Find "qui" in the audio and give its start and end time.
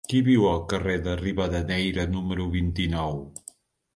0.11-0.19